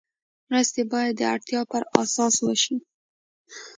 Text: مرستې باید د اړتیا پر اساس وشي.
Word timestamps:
مرستې 0.49 0.81
باید 0.93 1.13
د 1.17 1.21
اړتیا 1.33 1.61
پر 1.71 1.83
اساس 2.01 2.35
وشي. 2.45 2.75